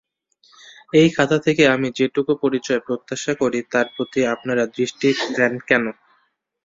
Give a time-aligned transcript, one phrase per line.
[0.93, 5.85] এই খাতা থেকে আমি যেটুকু পরিচয় প্রত্যাশা করি তার প্রতি আপনারা দৃষ্টি দেন কেন?